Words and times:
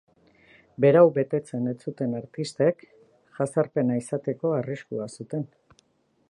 Berau 0.85 1.11
betetzen 1.17 1.67
ez 1.71 1.75
zuten 1.91 2.15
artistek 2.21 2.81
jazarpena 3.41 3.99
izateko 4.01 4.57
arriskua 4.63 5.07
zuten. 5.21 5.47